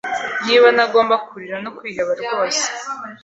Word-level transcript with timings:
Niba 0.45 0.67
ntagomba 0.75 1.15
kurira 1.27 1.57
no 1.63 1.69
kwiheba 1.77 2.11
rwose 2.21 2.63